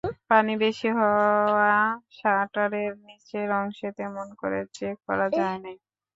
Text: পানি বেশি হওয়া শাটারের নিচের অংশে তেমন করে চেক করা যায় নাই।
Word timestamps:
পানি 0.29 0.53
বেশি 0.63 0.89
হওয়া 0.97 1.71
শাটারের 2.17 2.91
নিচের 3.07 3.49
অংশে 3.59 3.87
তেমন 3.97 4.27
করে 4.41 4.59
চেক 4.73 4.95
করা 5.07 5.27
যায় 5.37 5.57
নাই। 5.63 5.75